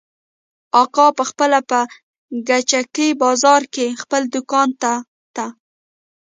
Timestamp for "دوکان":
4.33-4.69